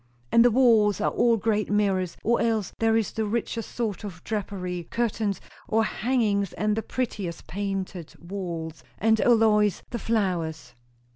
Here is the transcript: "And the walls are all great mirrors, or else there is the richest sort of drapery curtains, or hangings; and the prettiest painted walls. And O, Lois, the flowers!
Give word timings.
"And 0.31 0.43
the 0.43 0.49
walls 0.49 0.99
are 0.99 1.11
all 1.11 1.37
great 1.37 1.69
mirrors, 1.69 2.17
or 2.23 2.41
else 2.41 2.73
there 2.79 2.97
is 2.97 3.11
the 3.11 3.23
richest 3.27 3.75
sort 3.75 4.03
of 4.03 4.23
drapery 4.23 4.87
curtains, 4.89 5.39
or 5.67 5.83
hangings; 5.83 6.53
and 6.53 6.75
the 6.75 6.81
prettiest 6.81 7.45
painted 7.45 8.15
walls. 8.19 8.83
And 8.97 9.21
O, 9.21 9.33
Lois, 9.35 9.83
the 9.91 9.99
flowers! 9.99 10.73